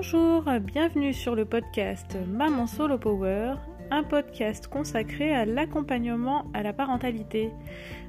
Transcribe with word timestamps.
Bonjour, 0.00 0.44
bienvenue 0.60 1.12
sur 1.12 1.34
le 1.34 1.44
podcast 1.44 2.16
Maman 2.28 2.68
Solo 2.68 2.98
Power, 2.98 3.54
un 3.90 4.04
podcast 4.04 4.68
consacré 4.68 5.34
à 5.34 5.44
l'accompagnement 5.44 6.44
à 6.54 6.62
la 6.62 6.72
parentalité. 6.72 7.50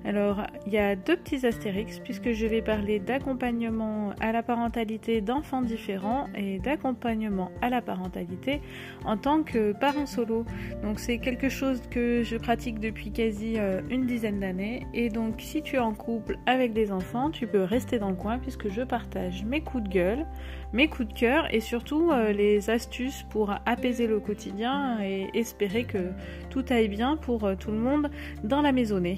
Alors, 0.06 0.44
il 0.66 0.74
y 0.74 0.78
a 0.78 0.96
deux 0.96 1.18
petits 1.18 1.46
astérix 1.46 2.00
puisque 2.00 2.32
je 2.32 2.46
vais 2.46 2.62
parler 2.62 3.00
d'accompagnement 3.00 4.14
à 4.22 4.32
la 4.32 4.44
parentalité 4.44 5.22
d'enfants 5.22 5.62
différents 5.62 6.28
et 6.36 6.60
d'accompagnement 6.60 7.52
à 7.62 7.70
la 7.70 7.82
parentalité 7.82 8.62
en 9.06 9.18
tant 9.18 9.44
que 9.44 9.74
parent 9.74 10.06
solo. 10.06 10.46
Donc, 10.83 11.00
c'est 11.00 11.20
quelque 11.20 11.50
chose 11.50 11.82
que 11.92 12.24
je 12.24 12.38
pratique 12.38 12.79
depuis 12.79 13.12
quasi 13.12 13.56
euh, 13.58 13.82
une 13.90 14.06
dizaine 14.06 14.40
d'années. 14.40 14.88
Et 14.94 15.10
donc, 15.10 15.36
si 15.40 15.62
tu 15.62 15.76
es 15.76 15.79
en 15.79 15.94
couple 15.94 16.38
avec 16.45 16.73
des 16.73 16.91
enfants, 16.91 17.30
tu 17.30 17.45
peux 17.45 17.63
rester 17.63 18.00
dans 18.00 18.09
le 18.09 18.16
coin 18.16 18.40
puisque 18.40 18.70
je 18.70 18.81
partage 18.81 19.44
mes 19.44 19.62
coups 19.62 19.84
de 19.84 19.90
gueule, 19.90 20.26
mes 20.73 20.88
coups 20.88 21.09
de 21.09 21.14
cœur 21.14 21.54
et 21.54 21.59
surtout 21.59 22.12
euh, 22.12 22.31
les 22.31 22.70
astuces 22.70 23.23
pour 23.30 23.54
apaiser 23.66 24.08
le 24.08 24.20
quotidien 24.20 25.00
et 25.02 25.30
espérer 25.34 25.84
que 25.84 26.12
tout 26.50 26.64
aille 26.70 26.88
bien 26.88 27.18
pour 27.18 27.44
euh, 27.44 27.56
tout 27.56 27.72
le 27.72 27.78
monde 27.78 28.09
dans 28.44 28.62
la 28.62 28.72
maisonnée. 28.72 29.18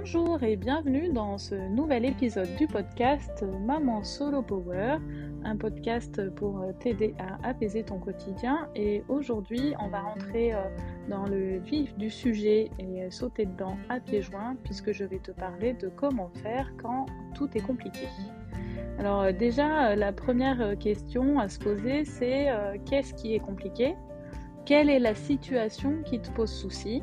Bonjour 0.00 0.42
et 0.42 0.56
bienvenue 0.56 1.10
dans 1.10 1.36
ce 1.36 1.54
nouvel 1.54 2.06
épisode 2.06 2.48
du 2.56 2.66
podcast 2.66 3.44
Maman 3.66 4.02
Solo 4.02 4.40
Power, 4.40 4.96
un 5.44 5.56
podcast 5.56 6.30
pour 6.36 6.64
t'aider 6.80 7.14
à 7.18 7.50
apaiser 7.50 7.82
ton 7.82 7.98
quotidien. 7.98 8.66
Et 8.74 9.02
aujourd'hui, 9.08 9.74
on 9.78 9.88
va 9.88 10.00
rentrer 10.00 10.54
euh, 10.54 10.62
dans 11.10 11.26
le 11.26 11.58
vif 11.58 11.94
du 11.98 12.08
sujet 12.08 12.70
et 12.78 13.10
sauter 13.10 13.44
dedans 13.44 13.76
à 13.90 14.00
pieds 14.00 14.22
joints, 14.22 14.56
puisque 14.64 14.90
je 14.92 15.04
vais 15.04 15.18
te 15.18 15.32
parler 15.32 15.74
de 15.74 15.88
comment 15.88 16.30
faire 16.42 16.72
quand 16.82 17.04
tout 17.34 17.50
est 17.54 17.60
compliqué. 17.60 18.08
Alors 18.98 19.20
euh, 19.20 19.32
déjà, 19.32 19.90
euh, 19.90 19.96
la 19.96 20.14
première 20.14 20.78
question 20.78 21.38
à 21.38 21.50
se 21.50 21.58
poser, 21.58 22.06
c'est 22.06 22.48
qu'est-ce 22.86 23.12
qui 23.12 23.34
est 23.34 23.40
compliqué? 23.40 23.96
Quelle 24.64 24.88
est 24.88 24.98
la 24.98 25.14
situation 25.14 26.02
qui 26.06 26.20
te 26.20 26.30
pose 26.30 26.50
souci? 26.50 27.02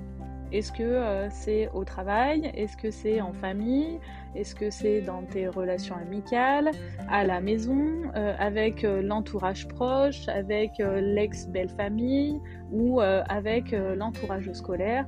Est-ce 0.52 0.72
que 0.72 0.84
euh, 0.84 1.30
c'est 1.30 1.70
au 1.74 1.84
travail? 1.84 2.52
Est-ce 2.56 2.78
que 2.78 2.90
c'est 2.90 3.20
en 3.22 3.34
famille? 3.34 4.00
Est-ce 4.36 4.56
que 4.56 4.70
c'est 4.70 5.02
dans 5.02 5.24
tes 5.24 5.48
relations 5.48 5.96
amicales? 5.96 6.72
À 7.10 7.26
la 7.26 7.42
maison? 7.42 8.04
Euh, 8.16 8.34
Avec 8.40 8.84
euh, 8.84 9.02
l'entourage 9.02 9.68
proche? 9.68 10.28
Avec 10.30 10.72
l'ex-belle-famille 10.80 12.40
Ou 12.72 13.00
avec 13.02 13.72
l'entourage 13.72 14.52
scolaire? 14.54 15.06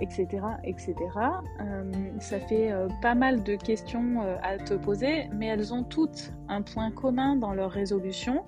Etc. 0.00 0.26
etc. 0.64 0.94
ça 2.18 2.40
fait 2.40 2.72
pas 3.00 3.14
mal 3.14 3.44
de 3.44 3.54
questions 3.54 4.22
à 4.42 4.58
te 4.58 4.74
poser, 4.74 5.28
mais 5.32 5.46
elles 5.46 5.72
ont 5.72 5.84
toutes 5.84 6.32
un 6.48 6.62
point 6.62 6.90
commun 6.90 7.36
dans 7.36 7.54
leur 7.54 7.70
résolution. 7.70 8.44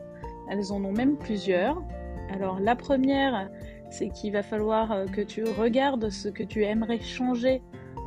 Elles 0.50 0.72
en 0.72 0.84
ont 0.84 0.92
même 0.92 1.16
plusieurs. 1.16 1.80
Alors 2.34 2.58
la 2.58 2.74
première, 2.74 3.48
c'est 3.90 4.08
qu'il 4.08 4.32
va 4.32 4.42
falloir 4.42 4.92
euh, 4.92 5.06
que 5.06 5.20
tu 5.20 5.44
regardes 5.44 6.08
ce 6.10 6.28
que 6.28 6.42
tu 6.42 6.64
aimerais 6.64 7.00
changer, 7.00 7.60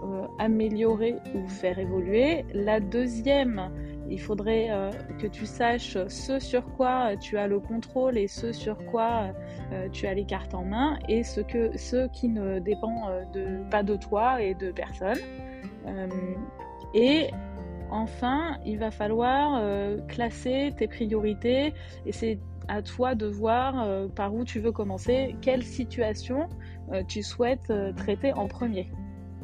euh, 0.03 0.25
améliorer 0.39 1.15
ou 1.35 1.47
faire 1.47 1.77
évoluer. 1.77 2.45
La 2.53 2.79
deuxième, 2.79 3.69
il 4.09 4.19
faudrait 4.19 4.67
euh, 4.71 4.91
que 5.19 5.27
tu 5.27 5.45
saches 5.45 5.97
ce 6.07 6.39
sur 6.39 6.65
quoi 6.73 7.15
tu 7.17 7.37
as 7.37 7.47
le 7.47 7.59
contrôle 7.59 8.17
et 8.17 8.27
ce 8.27 8.51
sur 8.51 8.83
quoi 8.85 9.33
tu 9.91 10.05
as 10.05 10.13
les 10.13 10.25
cartes 10.25 10.53
en 10.53 10.63
main 10.63 10.99
et 11.09 11.23
ce, 11.23 11.41
que, 11.41 11.71
qui 12.07 12.29
ne 12.29 12.59
dépend 12.59 13.09
de, 13.33 13.67
pas 13.71 13.81
de 13.81 13.95
toi 13.95 14.39
et 14.41 14.53
de 14.53 14.71
personne. 14.71 15.17
et 16.93 17.31
enfin, 17.89 18.59
il 18.65 18.77
va 18.77 18.91
falloir 18.91 19.59
classer 20.07 20.73
tes 20.77 20.87
priorités 20.87 21.73
et 22.05 22.11
c'est 22.11 22.37
à 22.67 22.81
toi 22.81 23.15
de 23.15 23.25
voir 23.25 23.81
euh, 23.83 24.07
par 24.07 24.33
où 24.33 24.43
tu 24.45 24.59
veux 24.59 24.71
commencer, 24.71 25.35
quelle 25.41 25.63
situation 25.63 26.47
euh, 26.91 27.03
tu 27.07 27.23
souhaites 27.23 27.69
euh, 27.69 27.93
traiter 27.93 28.33
en 28.33 28.47
premier. 28.47 28.91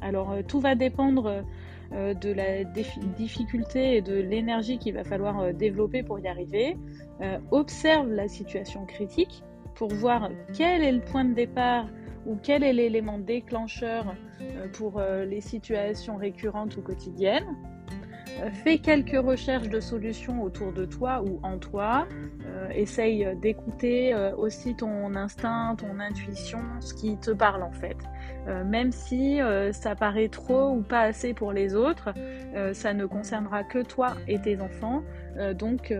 Alors 0.01 0.33
tout 0.47 0.61
va 0.61 0.75
dépendre 0.75 1.43
de 1.91 2.31
la 2.31 2.63
difficulté 2.63 3.97
et 3.97 4.01
de 4.01 4.13
l'énergie 4.13 4.77
qu'il 4.77 4.93
va 4.93 5.03
falloir 5.03 5.53
développer 5.53 6.03
pour 6.03 6.19
y 6.19 6.27
arriver. 6.29 6.77
observe 7.51 8.09
la 8.09 8.29
situation 8.29 8.85
critique 8.85 9.43
pour 9.75 9.89
voir 9.89 10.29
quel 10.53 10.83
est 10.83 10.91
le 10.93 11.01
point 11.01 11.25
de 11.25 11.33
départ 11.33 11.87
ou 12.25 12.37
quel 12.41 12.63
est 12.63 12.71
l'élément 12.71 13.19
déclencheur 13.19 14.15
pour 14.71 15.01
les 15.01 15.41
situations 15.41 16.15
récurrentes 16.15 16.77
ou 16.77 16.81
quotidiennes. 16.81 17.57
Fais 18.63 18.77
quelques 18.77 19.19
recherches 19.23 19.69
de 19.69 19.79
solutions 19.79 20.41
autour 20.43 20.71
de 20.71 20.85
toi 20.85 21.21
ou 21.23 21.39
en 21.43 21.57
toi. 21.57 22.07
Euh, 22.45 22.69
essaye 22.69 23.27
d'écouter 23.41 24.13
euh, 24.13 24.35
aussi 24.35 24.75
ton 24.75 25.15
instinct, 25.15 25.75
ton 25.77 25.99
intuition, 25.99 26.59
ce 26.79 26.93
qui 26.93 27.17
te 27.17 27.31
parle 27.31 27.63
en 27.63 27.71
fait. 27.71 27.97
Euh, 28.47 28.63
même 28.63 28.91
si 28.91 29.39
ça 29.71 29.95
paraît 29.95 30.29
trop 30.29 30.71
ou 30.71 30.81
pas 30.81 31.01
assez 31.01 31.33
pour 31.33 31.51
les 31.51 31.75
autres, 31.75 32.09
ça 32.73 32.93
ne 32.93 33.05
concernera 33.05 33.63
que 33.63 33.79
toi 33.79 34.15
et 34.27 34.39
tes 34.39 34.61
enfants. 34.61 35.03
donc 35.57 35.93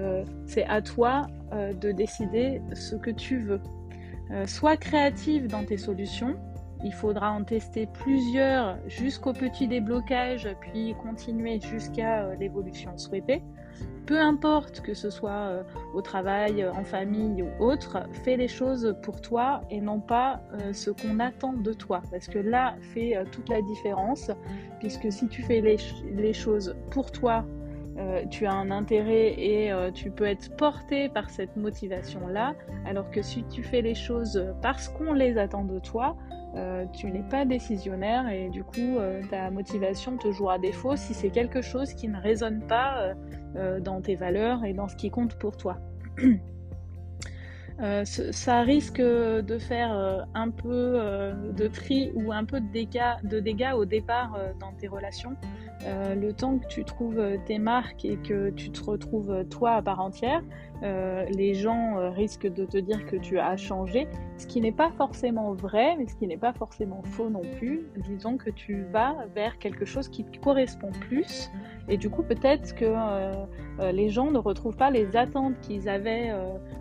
c'est 0.46 0.66
à 0.66 0.82
toi 0.82 1.28
de 1.52 1.92
décider 1.92 2.62
ce 2.74 2.96
que 2.96 3.12
tu 3.12 3.40
veux. 3.40 3.62
sois 4.46 4.78
créative 4.78 5.48
dans 5.48 5.64
tes 5.64 5.78
solutions. 5.78 6.36
Il 6.84 6.94
faudra 6.94 7.32
en 7.32 7.44
tester 7.44 7.88
plusieurs 7.88 8.78
jusqu'au 8.88 9.34
petit 9.34 9.68
déblocage, 9.68 10.48
puis 10.62 10.96
continuer 11.04 11.60
jusqu'à 11.60 12.24
euh, 12.24 12.36
l'évolution 12.36 12.98
souhaitée. 12.98 13.44
Peu 14.06 14.18
importe 14.18 14.80
que 14.80 14.94
ce 14.94 15.10
soit 15.10 15.32
euh, 15.32 15.64
au 15.94 16.02
travail, 16.02 16.66
en 16.66 16.86
famille 16.86 17.44
ou 17.44 17.50
autre, 17.62 17.98
fais 18.24 18.38
les 18.38 18.48
choses 18.48 18.96
pour 19.04 19.20
toi 19.20 19.62
et 19.70 19.82
non 19.82 20.00
pas 20.00 20.42
euh, 20.54 20.72
ce 20.72 20.90
qu'on 20.90 21.20
attend 21.20 21.52
de 21.52 21.74
toi. 21.74 22.02
Parce 22.12 22.28
que 22.28 22.40
là 22.40 22.76
fait 22.94 23.18
toute 23.34 23.50
la 23.50 23.62
différence, 23.62 24.32
puisque 24.80 25.12
si 25.12 25.28
tu 25.28 25.44
fais 25.44 25.60
les, 25.60 26.34
choses 26.34 26.76
pour 26.92 27.12
toi, 27.12 27.46
tu 28.30 28.46
as 28.46 28.54
un 28.54 28.72
intérêt 28.72 29.34
et 29.38 29.74
tu 29.94 30.10
peux 30.10 30.24
être 30.24 30.56
porté 30.56 31.10
par 31.10 31.30
cette 31.30 31.58
motivation-là, 31.58 32.56
alors 32.86 33.12
que 33.12 33.22
si 33.22 33.44
tu 33.44 33.62
fais 33.62 33.82
les 33.82 33.96
choses 33.96 34.42
parce 34.62 34.88
qu'on 34.88 35.12
les 35.12 35.38
attend 35.38 35.66
de 35.66 35.80
toi, 35.80 36.16
euh, 36.56 36.86
tu 36.94 37.12
n'es 37.12 37.22
pas 37.22 37.46
décisionnaire 37.46 38.28
et 38.30 38.50
du 38.50 38.64
coup 38.64 38.98
euh, 38.98 39.22
ta 39.30 39.52
motivation 39.52 40.18
te 40.18 40.32
jouera 40.32 40.58
défaut 40.58 40.96
si 40.96 41.14
c'est 41.14 41.30
quelque 41.30 41.62
chose 41.62 41.94
qui 41.94 42.08
ne 42.08 42.20
résonne 42.20 42.66
pas 42.66 43.14
euh, 43.56 43.80
dans 43.80 44.02
tes 44.02 44.16
valeurs 44.16 44.66
et 44.66 44.74
dans 44.74 44.88
ce 44.88 44.96
qui 44.96 45.12
compte 45.12 45.36
pour 45.36 45.58
toi. 45.58 45.78
ça 48.04 48.62
risque 48.62 49.00
de 49.00 49.58
faire 49.58 50.28
un 50.34 50.50
peu 50.50 51.00
de 51.56 51.68
tri 51.68 52.12
ou 52.14 52.34
un 52.34 52.44
peu 52.44 52.60
de 52.60 53.40
dégâts 53.40 53.74
au 53.74 53.86
départ 53.86 54.38
dans 54.60 54.74
tes 54.74 54.90
relations. 54.90 55.38
Le 55.86 56.32
temps 56.32 56.58
que 56.58 56.68
tu 56.68 56.84
trouves 56.84 57.22
tes 57.46 57.60
marques 57.60 58.06
et 58.06 58.18
que 58.18 58.50
tu 58.50 58.70
te 58.72 58.84
retrouves 58.84 59.46
toi 59.50 59.74
à 59.74 59.82
part 59.82 60.00
entière, 60.00 60.42
euh, 60.82 61.26
les 61.26 61.56
gens 61.56 61.98
euh, 61.98 62.10
risquent 62.10 62.48
de 62.48 62.64
te 62.64 62.78
dire 62.78 63.06
que 63.06 63.18
tu 63.18 63.38
as 63.38 63.58
changé, 63.58 64.08
ce 64.38 64.48
qui 64.48 64.62
n'est 64.62 64.72
pas 64.72 64.92
forcément 64.92 65.54
vrai, 65.54 65.96
mais 65.98 66.08
ce 66.08 66.16
qui 66.16 66.26
n'est 66.26 66.38
pas 66.38 66.54
forcément 66.54 67.02
faux 67.04 67.30
non 67.30 67.42
plus. 67.58 67.88
Disons 67.98 68.38
que 68.38 68.50
tu 68.50 68.84
vas 68.84 69.16
vers 69.36 69.58
quelque 69.58 69.84
chose 69.84 70.08
qui 70.08 70.24
te 70.24 70.40
correspond 70.40 70.92
plus, 70.92 71.52
et 71.90 71.98
du 71.98 72.10
coup 72.10 72.24
peut-être 72.24 72.76
que 72.76 72.86
euh, 72.86 73.92
les 73.92 74.10
gens 74.10 74.32
ne 74.32 74.38
retrouvent 74.38 74.78
pas 74.78 74.92
les 74.92 75.18
attentes 75.18 75.60
qu'ils 75.62 75.90
avaient 75.90 76.32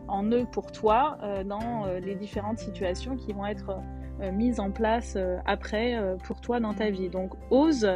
en 0.07 0.25
eux 0.31 0.47
pour 0.51 0.73
toi 0.73 1.19
dans 1.47 1.87
les 2.03 2.15
différentes 2.17 2.59
situations 2.59 3.17
qui 3.17 3.33
vont 3.33 3.47
être 3.47 3.77
mises 4.33 4.61
en 4.61 4.71
place 4.71 5.17
après 5.47 5.97
pour 6.25 6.41
toi 6.41 6.61
dans 6.61 6.75
ta 6.75 6.91
vie. 6.91 7.09
Donc 7.09 7.33
ose, 7.51 7.89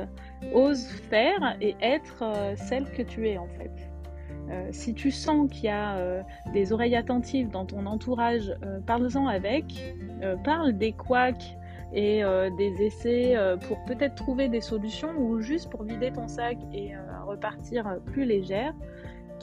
ose 0.55 0.87
faire 0.87 1.57
et 1.61 1.77
être 1.81 2.25
celle 2.57 2.91
que 2.91 3.03
tu 3.03 3.29
es 3.29 3.39
en 3.39 3.49
fait. 3.49 3.93
Euh, 4.51 4.69
si 4.71 4.93
tu 4.95 5.11
sens 5.11 5.49
qu'il 5.51 5.65
y 5.65 5.69
a 5.69 5.97
euh, 5.97 6.23
des 6.53 6.73
oreilles 6.73 6.97
attentives 6.97 7.49
dans 7.49 7.65
ton 7.65 7.87
entourage, 7.87 8.53
euh, 8.65 8.81
parle-en 8.81 9.27
avec, 9.27 9.95
parle 10.45 10.73
des 10.73 10.93
couacs 10.93 11.57
et 11.93 12.23
des 12.57 12.83
essais 12.83 13.35
pour 13.67 13.85
peut-être 13.85 14.15
trouver 14.15 14.49
des 14.49 14.63
solutions 14.63 15.11
ou 15.19 15.41
juste 15.41 15.69
pour 15.69 15.83
vider 15.83 16.11
ton 16.11 16.27
sac 16.29 16.57
et 16.73 16.93
repartir 17.27 17.99
plus 18.07 18.25
légère. 18.25 18.73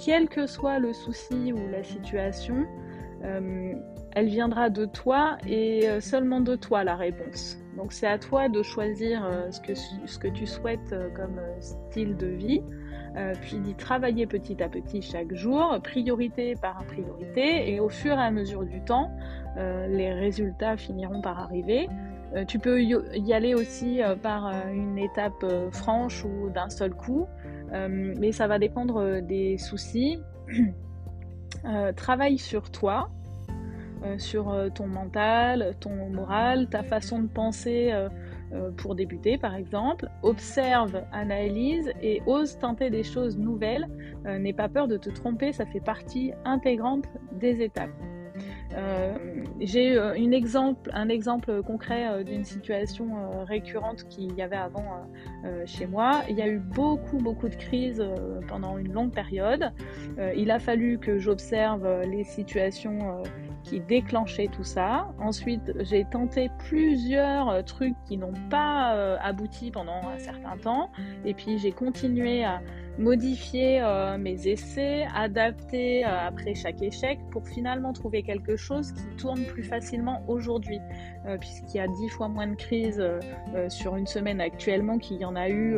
Quel 0.03 0.29
que 0.29 0.47
soit 0.47 0.79
le 0.79 0.93
souci 0.93 1.51
ou 1.53 1.59
la 1.69 1.83
situation, 1.83 2.65
elle 3.21 4.27
viendra 4.27 4.69
de 4.69 4.85
toi 4.85 5.37
et 5.47 5.87
seulement 5.99 6.41
de 6.41 6.55
toi 6.55 6.83
la 6.83 6.95
réponse. 6.95 7.57
Donc 7.77 7.93
c'est 7.93 8.07
à 8.07 8.17
toi 8.17 8.49
de 8.49 8.63
choisir 8.63 9.21
ce 9.51 9.59
que, 9.61 9.73
ce 9.73 10.17
que 10.17 10.27
tu 10.27 10.45
souhaites 10.45 10.95
comme 11.15 11.39
style 11.59 12.17
de 12.17 12.27
vie. 12.27 12.61
Euh, 13.15 13.33
puis 13.41 13.57
d'y 13.57 13.73
travailler 13.73 14.27
petit 14.27 14.61
à 14.61 14.69
petit 14.69 15.01
chaque 15.01 15.33
jour, 15.33 15.79
priorité 15.83 16.55
par 16.55 16.85
priorité, 16.85 17.71
et 17.71 17.79
au 17.79 17.89
fur 17.89 18.13
et 18.13 18.21
à 18.21 18.31
mesure 18.31 18.63
du 18.63 18.81
temps, 18.81 19.11
euh, 19.57 19.87
les 19.87 20.13
résultats 20.13 20.77
finiront 20.77 21.21
par 21.21 21.39
arriver. 21.39 21.89
tu 22.47 22.59
peux 22.59 22.79
y 22.83 23.33
aller 23.33 23.55
aussi 23.55 24.01
par 24.21 24.53
une 24.71 24.99
étape 24.99 25.43
franche 25.71 26.23
ou 26.23 26.51
d'un 26.51 26.69
seul 26.69 26.93
coup, 26.93 27.25
mais 27.71 28.31
ça 28.31 28.45
va 28.45 28.59
dépendre 28.59 29.19
des 29.19 29.57
soucis. 29.57 30.21
travaille 31.95 32.37
sur 32.37 32.71
toi, 32.71 33.09
sur 34.17 34.53
ton 34.73 34.87
mental, 34.87 35.75
ton 35.79 36.09
moral, 36.09 36.67
ta 36.69 36.83
façon 36.83 37.19
de 37.19 37.27
penser 37.27 37.91
euh, 38.51 38.71
pour 38.71 38.95
débuter 38.95 39.37
par 39.37 39.53
exemple. 39.53 40.09
Observe, 40.23 41.03
analyse 41.11 41.91
et 42.01 42.23
ose 42.25 42.57
tenter 42.57 42.89
des 42.89 43.03
choses 43.03 43.37
nouvelles. 43.37 43.87
Euh, 44.25 44.39
n'aie 44.39 44.53
pas 44.53 44.67
peur 44.67 44.87
de 44.87 44.97
te 44.97 45.11
tromper, 45.11 45.53
ça 45.53 45.67
fait 45.67 45.79
partie 45.79 46.33
intégrante 46.45 47.05
des 47.31 47.61
étapes. 47.61 47.91
Euh, 48.75 49.13
j'ai 49.59 49.97
une 50.15 50.33
exemple, 50.33 50.89
un 50.93 51.09
exemple 51.09 51.61
concret 51.63 52.23
d'une 52.23 52.43
situation 52.43 53.43
récurrente 53.45 54.07
qu'il 54.09 54.33
y 54.35 54.41
avait 54.41 54.55
avant 54.55 55.07
chez 55.65 55.85
moi. 55.85 56.21
Il 56.29 56.37
y 56.37 56.41
a 56.41 56.47
eu 56.47 56.59
beaucoup, 56.59 57.17
beaucoup 57.17 57.49
de 57.49 57.55
crises 57.55 58.03
pendant 58.47 58.77
une 58.77 58.93
longue 58.93 59.11
période. 59.11 59.71
il 60.35 60.51
a 60.51 60.59
fallu 60.59 60.97
que 60.99 61.17
j'observe 61.17 62.03
les 62.03 62.23
situations 62.23 63.23
qui 63.63 63.79
déclenchait 63.79 64.47
tout 64.47 64.63
ça. 64.63 65.07
Ensuite, 65.19 65.73
j'ai 65.81 66.05
tenté 66.05 66.49
plusieurs 66.67 67.49
euh, 67.49 67.61
trucs 67.61 67.95
qui 68.05 68.17
n'ont 68.17 68.33
pas 68.49 68.95
euh, 68.95 69.17
abouti 69.21 69.71
pendant 69.71 70.01
un 70.07 70.17
certain 70.17 70.57
temps. 70.57 70.89
Et 71.25 71.33
puis, 71.33 71.57
j'ai 71.57 71.71
continué 71.71 72.43
à 72.43 72.61
modifier 72.99 73.81
euh, 73.81 74.17
mes 74.17 74.47
essais, 74.47 75.07
adapter 75.15 76.03
après 76.03 76.53
chaque 76.53 76.81
échec 76.81 77.17
pour 77.31 77.47
finalement 77.47 77.93
trouver 77.93 78.21
quelque 78.21 78.55
chose 78.55 78.91
qui 78.91 79.15
tourne 79.17 79.43
plus 79.45 79.63
facilement 79.63 80.21
aujourd'hui. 80.27 80.79
Puisqu'il 81.39 81.77
y 81.77 81.79
a 81.79 81.87
dix 81.87 82.09
fois 82.09 82.27
moins 82.27 82.47
de 82.47 82.55
crises 82.55 83.03
sur 83.67 83.95
une 83.97 84.07
semaine 84.07 84.41
actuellement 84.41 84.97
qu'il 84.97 85.17
y 85.17 85.25
en 85.25 85.35
a 85.35 85.49
eu. 85.49 85.77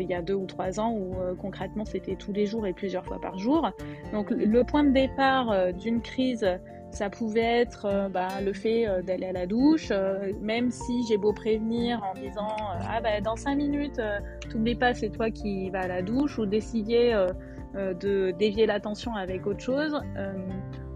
il 0.00 0.06
y 0.08 0.14
a 0.14 0.22
deux 0.22 0.34
ou 0.34 0.46
trois 0.46 0.80
ans 0.80 0.90
où 0.92 1.14
concrètement 1.36 1.84
c'était 1.84 2.16
tous 2.16 2.32
les 2.32 2.46
jours 2.46 2.66
et 2.66 2.72
plusieurs 2.72 3.04
fois 3.04 3.20
par 3.20 3.38
jour. 3.38 3.70
Donc 4.12 4.30
le 4.30 4.64
point 4.64 4.82
de 4.82 4.90
départ 4.90 5.72
d'une 5.74 6.00
crise 6.00 6.46
ça 6.94 7.10
pouvait 7.10 7.60
être 7.60 7.86
euh, 7.86 8.08
bah, 8.08 8.40
le 8.40 8.52
fait 8.52 8.86
euh, 8.86 9.02
d'aller 9.02 9.26
à 9.26 9.32
la 9.32 9.46
douche, 9.46 9.88
euh, 9.90 10.32
même 10.40 10.70
si 10.70 11.04
j'ai 11.08 11.18
beau 11.18 11.32
prévenir 11.32 12.02
en 12.02 12.14
disant 12.14 12.56
ah 12.88 13.00
bah 13.00 13.20
dans 13.20 13.36
cinq 13.36 13.56
minutes, 13.56 14.00
t'oublies 14.48 14.76
pas 14.76 14.94
c'est 14.94 15.10
toi 15.10 15.30
qui 15.30 15.70
vas 15.70 15.80
à 15.80 15.88
la 15.88 16.02
douche 16.02 16.38
ou 16.38 16.46
d'essayer 16.46 17.14
de 17.74 18.30
dévier 18.32 18.66
l'attention 18.66 19.14
avec 19.14 19.46
autre 19.46 19.60
chose. 19.60 20.00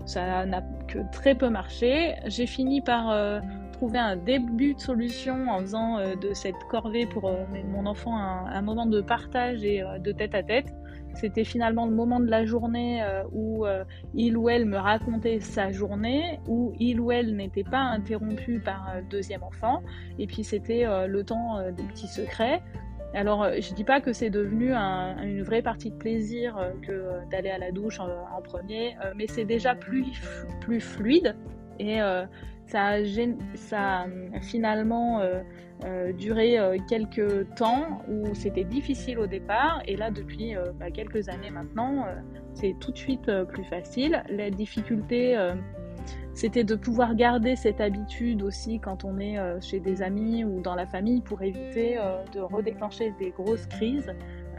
ça 0.07 0.47
n'a 0.47 0.63
que 0.87 0.99
très 1.13 1.35
peu 1.35 1.49
marché. 1.49 2.15
J'ai 2.27 2.47
fini 2.47 2.81
par 2.81 3.41
trouver 3.73 3.99
un 3.99 4.17
début 4.17 4.75
de 4.75 4.81
solution 4.81 5.51
en 5.51 5.61
faisant 5.61 5.99
de 6.17 6.33
cette 6.35 6.63
corvée 6.71 7.07
pour 7.07 7.31
mon 7.73 7.87
enfant 7.87 8.17
un, 8.17 8.63
moment 8.63 8.87
de 8.87 9.01
partage 9.01 9.65
et 9.65 9.83
de 10.01 10.13
tête 10.13 10.35
à 10.35 10.43
tête. 10.43 10.73
C'était 11.19 11.43
finalement 11.43 11.85
le 11.87 11.95
moment 11.95 12.21
de 12.21 12.31
la 12.31 12.45
journée 12.45 13.03
euh, 13.03 13.25
où 13.33 13.67
euh, 13.67 13.85
il 14.15 14.37
ou 14.37 14.49
elle 14.49 14.67
me 14.67 14.77
racontait 14.77 15.41
sa 15.41 15.73
journée, 15.73 16.39
où 16.47 16.73
il 16.79 17.01
ou 17.01 17.11
elle 17.11 17.35
n'était 17.35 17.65
pas 17.65 17.81
interrompu 17.81 18.61
par 18.61 18.89
un 18.89 19.03
deuxième 19.03 19.43
enfant. 19.43 19.83
Et 20.21 20.29
puis 20.29 20.45
c'était 20.45 20.87
euh, 20.87 21.09
le 21.09 21.25
temps 21.25 21.61
des 21.73 21.83
petits 21.83 22.07
secrets. 22.07 22.63
Alors, 23.15 23.49
je 23.59 23.75
dis 23.75 23.85
pas 23.85 24.01
que 24.01 24.13
c'est 24.13 24.29
devenu 24.29 24.75
une 24.75 25.43
vraie 25.43 25.63
partie 25.63 25.91
de 25.91 25.97
plaisir 25.97 26.59
d'aller 27.31 27.49
à 27.49 27.57
la 27.57 27.73
douche 27.73 27.99
en, 28.01 28.43
premier, 28.43 28.97
mais 29.17 29.27
c'est 29.27 29.47
déjà 29.47 29.75
plus, 29.75 30.05
plus 30.61 30.81
fluide 30.81 31.35
et 31.79 32.01
ça, 32.69 32.97
a 33.73 34.07
finalement 34.41 35.21
euh, 35.85 36.13
duré 36.13 36.59
euh, 36.59 36.77
quelques 36.89 37.55
temps 37.55 38.03
où 38.09 38.35
c'était 38.35 38.65
difficile 38.65 39.21
au 39.21 39.29
départ 39.29 39.81
et 39.87 39.95
là 39.95 40.11
depuis 40.11 40.57
euh, 40.57 40.73
bah, 40.77 40.91
quelques 40.91 41.29
années 41.29 41.51
maintenant 41.51 42.05
c'est 42.55 42.75
tout 42.81 42.91
de 42.91 42.99
suite 42.99 43.31
plus 43.45 43.63
facile. 43.63 44.25
La 44.29 44.51
difficulté 44.51 45.37
c'était 46.35 46.65
de 46.65 46.75
pouvoir 46.75 47.15
garder 47.15 47.55
cette 47.55 47.81
habitude 47.81 48.43
aussi 48.43 48.81
quand 48.81 49.05
on 49.05 49.19
est 49.21 49.37
chez 49.61 49.79
des 49.79 50.03
amis 50.03 50.43
ou 50.45 50.61
dans 50.61 50.75
la 50.75 50.87
famille 50.87 51.21
pour 51.21 51.43
éviter 51.43 51.97
de 52.33 52.41
redéclencher 52.41 53.13
des 53.21 53.31
grosses 53.31 53.67
crises. 53.67 54.13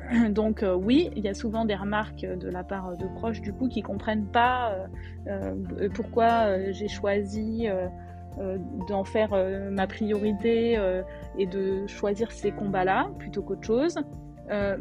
Donc 0.29 0.63
oui, 0.81 1.09
il 1.15 1.23
y 1.23 1.27
a 1.27 1.33
souvent 1.33 1.65
des 1.65 1.75
remarques 1.75 2.21
de 2.21 2.49
la 2.49 2.63
part 2.63 2.97
de 2.97 3.05
proches 3.15 3.41
du 3.41 3.53
coup 3.53 3.67
qui 3.67 3.81
comprennent 3.81 4.27
pas 4.27 4.75
pourquoi 5.93 6.71
j'ai 6.71 6.87
choisi 6.87 7.67
euh, 8.37 8.57
d'en 8.87 9.03
faire 9.03 9.33
euh, 9.33 9.69
ma 9.69 9.85
priorité 9.85 10.77
euh, 10.77 11.01
et 11.37 11.45
de 11.45 11.85
choisir 11.87 12.31
ces 12.31 12.51
combats-là 12.51 13.09
plutôt 13.17 13.41
qu'autre 13.41 13.65
chose. 13.65 13.99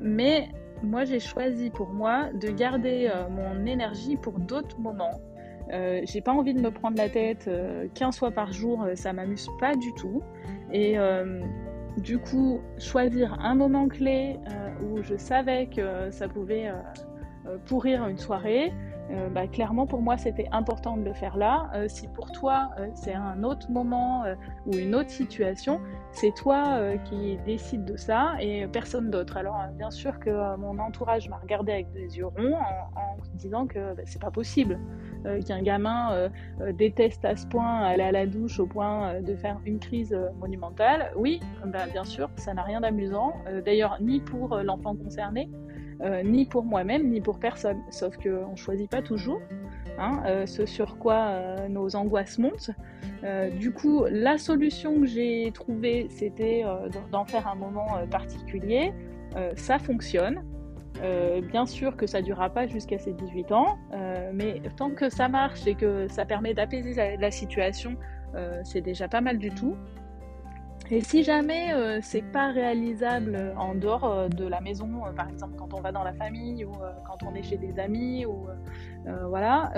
mais 0.00 0.48
moi, 0.82 1.04
j'ai 1.04 1.18
choisi 1.18 1.70
pour 1.70 1.88
moi 1.88 2.28
de 2.40 2.50
garder 2.50 3.10
mon 3.30 3.66
énergie 3.66 4.16
pour 4.16 4.38
d'autres 4.38 4.78
moments. 4.78 5.20
j'ai 5.70 6.20
pas 6.20 6.32
envie 6.32 6.54
de 6.54 6.60
me 6.60 6.70
prendre 6.70 6.96
la 6.96 7.08
tête 7.08 7.50
15 7.94 8.16
fois 8.16 8.30
par 8.30 8.52
jour, 8.52 8.86
ça 8.94 9.12
m'amuse 9.12 9.48
pas 9.58 9.74
du 9.74 9.92
tout. 9.94 10.22
Et 10.72 10.96
du 11.98 12.18
coup, 12.18 12.60
choisir 12.78 13.38
un 13.40 13.54
moment 13.54 13.88
clé 13.88 14.36
où 14.82 15.02
je 15.02 15.16
savais 15.16 15.66
que 15.66 16.10
ça 16.10 16.28
pouvait 16.28 16.70
pourrir 17.66 18.06
une 18.08 18.18
soirée, 18.18 18.72
euh, 19.10 19.28
bah, 19.30 19.46
clairement 19.46 19.86
pour 19.86 20.02
moi 20.02 20.18
c'était 20.18 20.48
important 20.52 20.96
de 20.96 21.02
le 21.02 21.14
faire 21.14 21.36
là. 21.36 21.70
Euh, 21.74 21.86
si 21.88 22.08
pour 22.08 22.30
toi 22.30 22.70
euh, 22.78 22.88
c'est 22.94 23.14
un 23.14 23.42
autre 23.42 23.70
moment 23.70 24.24
ou 24.66 24.76
une 24.76 24.94
autre 24.94 25.10
situation, 25.10 25.80
c'est 26.12 26.34
toi 26.34 26.80
qui 27.04 27.38
décide 27.44 27.84
de 27.84 27.96
ça 27.96 28.34
et 28.40 28.66
personne 28.66 29.10
d'autre. 29.10 29.36
Alors 29.36 29.58
bien 29.76 29.90
sûr 29.90 30.18
que 30.20 30.56
mon 30.56 30.78
entourage 30.78 31.28
m'a 31.28 31.38
regardé 31.38 31.72
avec 31.72 31.92
des 31.92 32.18
yeux 32.18 32.26
ronds 32.26 32.54
en, 32.54 33.16
disant 33.34 33.66
que 33.66 33.94
bah, 33.94 34.02
c'est 34.04 34.20
pas 34.20 34.30
possible 34.30 34.78
qu'un 35.46 35.62
gamin 35.62 36.30
déteste 36.74 37.24
à 37.24 37.36
ce 37.36 37.46
point 37.46 37.82
aller 37.82 38.02
à 38.02 38.12
la 38.12 38.26
douche 38.26 38.58
au 38.60 38.66
point 38.66 39.20
de 39.20 39.34
faire 39.36 39.58
une 39.64 39.78
crise 39.78 40.16
monumentale. 40.38 41.12
Oui, 41.16 41.40
bah, 41.64 41.86
bien 41.90 42.04
sûr, 42.04 42.30
ça 42.36 42.54
n'a 42.54 42.62
rien 42.62 42.80
d'amusant. 42.80 43.34
D'ailleurs 43.64 43.98
ni 44.00 44.20
pour 44.20 44.56
l'enfant 44.58 44.94
concerné 44.94 45.48
euh, 46.00 46.22
ni 46.22 46.44
pour 46.44 46.64
moi-même, 46.64 47.08
ni 47.08 47.20
pour 47.20 47.38
personne. 47.38 47.82
Sauf 47.90 48.16
qu'on 48.16 48.52
ne 48.52 48.56
choisit 48.56 48.90
pas 48.90 49.02
toujours 49.02 49.40
hein, 49.98 50.22
euh, 50.26 50.46
ce 50.46 50.64
sur 50.64 50.98
quoi 50.98 51.16
euh, 51.16 51.68
nos 51.68 51.96
angoisses 51.96 52.38
montent. 52.38 52.70
du 53.58 53.72
coup, 53.72 54.04
la 54.08 54.38
solution 54.38 55.00
que 55.00 55.06
j'ai 55.06 55.50
trouvée, 55.52 56.06
c'était 56.08 56.64
d'en 57.10 57.24
faire 57.24 57.48
un 57.48 57.56
moment 57.56 57.98
particulier. 58.10 58.92
ça 59.56 59.78
fonctionne. 59.80 60.44
bien 61.50 61.66
sûr 61.66 61.96
que 61.96 62.06
ça 62.06 62.20
ne 62.20 62.26
durera 62.26 62.50
pas 62.50 62.68
jusqu'à 62.68 62.98
ses 62.98 63.12
18 63.12 63.50
ans, 63.50 63.76
mais 64.32 64.62
tant 64.76 64.90
que 64.90 65.10
ça 65.10 65.28
marche 65.28 65.66
et 65.66 65.74
que 65.74 66.06
ça 66.08 66.24
permet 66.24 66.54
d'apaiser 66.54 67.16
la 67.16 67.30
situation, 67.32 67.96
c'est 68.62 68.82
déjà 68.82 69.08
pas 69.08 69.20
mal 69.20 69.38
du 69.38 69.50
tout. 69.50 69.74
Et 70.90 71.02
si 71.02 71.22
jamais 71.22 71.72
euh, 71.72 71.98
c'est 72.02 72.22
pas 72.22 72.50
réalisable 72.50 73.52
en 73.58 73.74
dehors 73.74 74.04
euh, 74.04 74.28
de 74.28 74.46
la 74.46 74.60
maison, 74.60 74.88
euh, 75.04 75.12
par 75.12 75.28
exemple 75.28 75.54
quand 75.58 75.74
on 75.74 75.80
va 75.82 75.92
dans 75.92 76.02
la 76.02 76.14
famille 76.14 76.64
ou 76.64 76.72
quand 77.06 77.18
on 77.26 77.34
est 77.34 77.42
chez 77.42 77.58
des 77.58 77.78
amis 77.78 78.24
ou 78.24 78.46
voilà, 79.28 79.72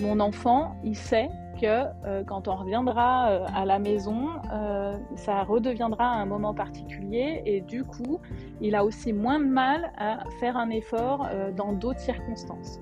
mon 0.00 0.20
enfant 0.20 0.76
il 0.82 0.96
sait 0.96 1.28
que 1.60 2.22
quand 2.24 2.48
on 2.48 2.56
reviendra 2.56 3.46
à 3.54 3.64
la 3.64 3.78
maison, 3.78 4.30
ça 5.14 5.42
redeviendra 5.42 6.06
un 6.06 6.26
moment 6.26 6.54
particulier 6.54 7.42
et 7.44 7.60
du 7.60 7.84
coup 7.84 8.20
il 8.60 8.74
a 8.74 8.84
aussi 8.84 9.12
moins 9.12 9.38
de 9.38 9.46
mal 9.46 9.92
à 9.98 10.24
faire 10.40 10.56
un 10.56 10.70
effort 10.70 11.28
dans 11.56 11.72
d'autres 11.72 12.00
circonstances. 12.00 12.80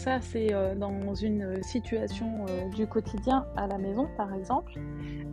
Ça, 0.00 0.18
c'est 0.22 0.54
euh, 0.54 0.74
dans 0.74 1.14
une 1.14 1.62
situation 1.62 2.46
euh, 2.48 2.68
du 2.70 2.86
quotidien 2.86 3.46
à 3.54 3.66
la 3.66 3.76
maison, 3.76 4.08
par 4.16 4.32
exemple. 4.34 4.72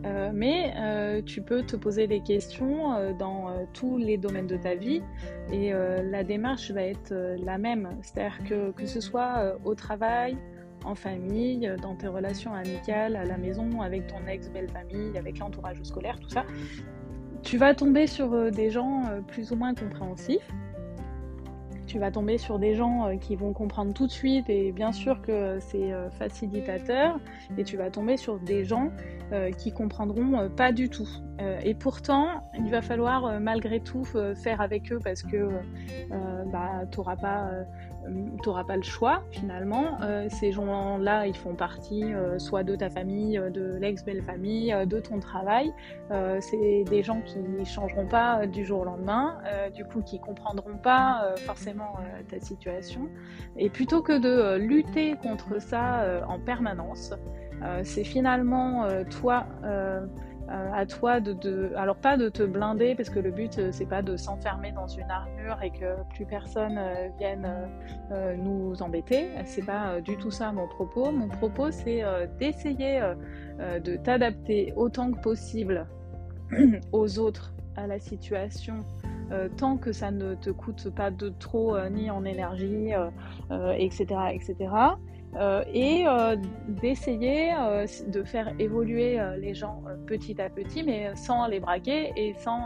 Euh, 0.04 0.30
mais 0.32 0.74
tu 1.24 1.42
peux 1.42 1.62
te 1.62 1.74
poser 1.74 2.06
des 2.06 2.20
questions 2.20 3.14
dans 3.18 3.66
tous 3.72 3.96
les 3.96 4.16
domaines 4.16 4.46
de 4.46 4.56
ta 4.56 4.74
vie 4.74 5.02
et 5.50 5.72
la 5.72 6.22
démarche 6.22 6.70
va 6.70 6.82
être 6.82 7.12
la 7.44 7.58
même. 7.58 7.88
C'est-à-dire 8.02 8.38
que 8.44 8.70
que 8.72 8.86
ce 8.86 9.00
soit 9.00 9.56
au 9.64 9.74
travail, 9.74 10.36
en 10.84 10.94
famille, 10.94 11.70
dans 11.82 11.96
tes 11.96 12.06
relations 12.06 12.54
amicales, 12.54 13.16
à 13.16 13.24
la 13.24 13.36
maison, 13.36 13.80
avec 13.80 14.06
ton 14.06 14.24
ex-belle 14.28 14.68
famille, 14.68 15.16
avec 15.18 15.38
l'entourage 15.38 15.82
scolaire, 15.82 16.18
tout 16.20 16.28
ça, 16.28 16.44
tu 17.42 17.56
vas 17.56 17.74
tomber 17.74 18.06
sur 18.06 18.50
des 18.52 18.70
gens 18.70 19.02
plus 19.26 19.50
ou 19.50 19.56
moins 19.56 19.74
compréhensifs 19.74 20.48
tu 21.88 21.98
vas 21.98 22.10
tomber 22.12 22.38
sur 22.38 22.58
des 22.58 22.74
gens 22.74 23.06
euh, 23.06 23.16
qui 23.16 23.34
vont 23.34 23.52
comprendre 23.52 23.92
tout 23.94 24.06
de 24.06 24.12
suite 24.12 24.48
et 24.48 24.70
bien 24.72 24.92
sûr 24.92 25.20
que 25.22 25.58
c'est 25.58 25.92
euh, 25.92 26.10
facilitateur 26.10 27.18
et 27.56 27.64
tu 27.64 27.76
vas 27.76 27.90
tomber 27.90 28.16
sur 28.16 28.38
des 28.38 28.64
gens 28.64 28.92
euh, 29.32 29.50
qui 29.50 29.72
comprendront 29.72 30.48
pas 30.50 30.70
du 30.70 30.88
tout. 30.88 31.08
et 31.64 31.74
pourtant, 31.74 32.42
il 32.58 32.70
va 32.70 32.82
falloir 32.82 33.40
malgré 33.40 33.80
tout 33.80 34.04
faire 34.04 34.60
avec 34.60 34.92
eux 34.92 34.98
parce 35.02 35.22
que 35.22 35.48
bah, 36.52 36.84
tu 36.90 36.98
n'auras 36.98 37.16
pas 37.16 37.50
tu 38.06 38.48
n'auras 38.48 38.64
pas 38.64 38.76
le 38.76 38.82
choix 38.82 39.22
finalement. 39.30 39.98
Euh, 40.02 40.28
ces 40.30 40.52
gens-là, 40.52 41.26
ils 41.26 41.36
font 41.36 41.54
partie 41.54 42.04
euh, 42.04 42.38
soit 42.38 42.62
de 42.62 42.76
ta 42.76 42.90
famille, 42.90 43.38
euh, 43.38 43.50
de 43.50 43.76
l'ex-belle-famille, 43.80 44.74
de 44.86 45.00
ton 45.00 45.20
travail. 45.20 45.72
c'est 46.40 46.84
des 46.84 47.02
gens 47.02 47.20
qui 47.20 47.38
ne 47.38 47.64
changeront 47.64 48.06
pas 48.06 48.46
du 48.46 48.64
jour 48.64 48.80
au 48.80 48.84
lendemain, 48.84 49.38
du 49.74 49.84
coup 49.84 50.00
qui 50.02 50.18
comprendront 50.18 50.78
pas 50.78 51.34
forcément 51.46 51.96
ta 52.28 52.40
situation. 52.40 53.08
Et 53.56 53.68
plutôt 53.68 54.02
que 54.02 54.18
de 54.18 54.56
lutter 54.56 55.16
contre 55.22 55.60
ça 55.60 56.22
en 56.26 56.38
permanence, 56.38 57.12
c'est 57.82 58.04
finalement 58.04 58.86
toi 59.20 59.46
euh, 60.50 60.70
à 60.72 60.86
toi 60.86 61.20
de, 61.20 61.72
alors 61.76 61.96
pas 61.96 62.16
de 62.16 62.30
te 62.30 62.42
blinder 62.42 62.94
parce 62.94 63.10
que 63.10 63.18
le 63.18 63.30
but 63.30 63.58
euh, 63.58 63.68
c'est 63.70 63.84
pas 63.84 64.00
de 64.00 64.16
s'enfermer 64.16 64.72
dans 64.72 64.86
une 64.86 65.10
armure 65.10 65.62
et 65.62 65.70
que 65.70 66.02
plus 66.14 66.24
personne 66.24 66.78
euh, 66.78 67.08
vienne 67.18 67.46
nous 68.38 68.80
embêter. 68.80 69.28
C'est 69.44 69.64
pas 69.64 70.00
du 70.00 70.16
tout 70.16 70.30
ça 70.30 70.50
mon 70.52 70.66
propos. 70.66 71.10
Mon 71.10 71.28
propos 71.28 71.70
c'est 71.70 72.02
d'essayer 72.38 73.00
de 73.58 73.96
t'adapter 73.96 74.72
autant 74.76 75.12
que 75.12 75.20
possible 75.20 75.86
aux 76.92 77.18
autres, 77.18 77.52
à 77.76 77.86
la 77.86 77.98
situation, 77.98 78.84
tant 79.56 79.76
que 79.76 79.92
ça 79.92 80.10
ne 80.10 80.34
te 80.34 80.50
coûte 80.50 80.88
pas 80.90 81.10
de 81.10 81.28
trop 81.28 81.76
ni 81.90 82.10
en 82.10 82.24
énergie, 82.24 82.92
etc., 83.50 84.06
etc. 84.32 84.70
Euh, 85.36 85.62
et 85.72 86.04
euh, 86.06 86.36
d'essayer 86.66 87.52
euh, 87.52 87.86
de 88.06 88.22
faire 88.22 88.52
évoluer 88.58 89.20
les 89.38 89.54
gens 89.54 89.82
petit 90.06 90.40
à 90.40 90.48
petit, 90.48 90.82
mais 90.82 91.14
sans 91.14 91.46
les 91.46 91.60
braquer 91.60 92.12
et 92.16 92.34
sans 92.34 92.60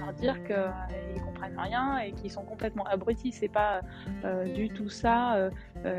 leur 0.00 0.12
dire 0.14 0.42
qu'ils 0.44 1.22
comprennent 1.22 1.58
rien 1.58 1.98
et 1.98 2.12
qu'ils 2.12 2.30
sont 2.30 2.44
complètement 2.44 2.84
abrutis. 2.84 3.32
C'est 3.32 3.52
pas 3.52 3.80
du 4.54 4.68
tout 4.70 4.88
ça 4.88 5.50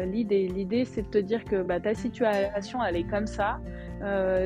l'idée. 0.05 0.47
L'idée, 0.47 0.85
c'est 0.85 1.03
de 1.03 1.07
te 1.07 1.17
dire 1.17 1.45
que 1.45 1.61
bah, 1.61 1.79
ta 1.79 1.93
situation, 1.93 2.83
elle 2.83 2.95
est 2.95 3.07
comme 3.07 3.27
ça. 3.27 3.59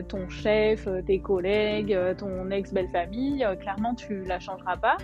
ton 0.07 0.29
chef, 0.29 0.87
tes 1.05 1.19
collègues, 1.19 1.97
ton 2.17 2.51
ex-belle-famille, 2.51 3.47
clairement, 3.59 3.95
tu 3.95 4.23
la 4.23 4.39
changeras 4.39 4.77
pas. 4.77 4.97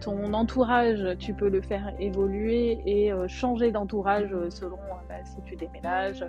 Ton 0.00 0.34
entourage, 0.34 1.16
tu 1.18 1.32
peux 1.32 1.48
le 1.48 1.62
faire 1.62 1.94
évoluer 1.98 2.80
et 2.84 3.12
changer 3.28 3.70
d'entourage 3.70 4.34
selon 4.50 4.78
bah, 5.08 5.14
si 5.24 5.40
tu 5.42 5.56
déménages, 5.56 6.24